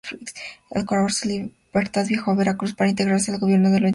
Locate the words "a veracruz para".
2.31-2.89